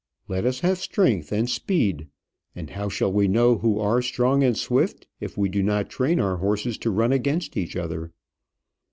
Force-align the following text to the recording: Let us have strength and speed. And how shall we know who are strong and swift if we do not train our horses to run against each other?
Let 0.27 0.45
us 0.47 0.61
have 0.61 0.79
strength 0.79 1.31
and 1.31 1.47
speed. 1.47 2.07
And 2.55 2.71
how 2.71 2.89
shall 2.89 3.13
we 3.13 3.27
know 3.27 3.59
who 3.59 3.77
are 3.79 4.01
strong 4.01 4.43
and 4.43 4.57
swift 4.57 5.05
if 5.19 5.37
we 5.37 5.47
do 5.47 5.61
not 5.61 5.91
train 5.91 6.19
our 6.19 6.37
horses 6.37 6.79
to 6.79 6.89
run 6.89 7.11
against 7.13 7.55
each 7.55 7.75
other? 7.75 8.11